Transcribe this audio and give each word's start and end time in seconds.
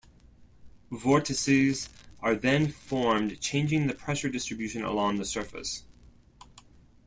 Vortices 0.89 1.87
are 2.21 2.33
then 2.33 2.69
formed 2.71 3.39
changing 3.39 3.85
the 3.85 3.93
pressure 3.93 4.29
distribution 4.29 4.83
along 4.83 5.17
the 5.17 5.25
surface. 5.25 5.83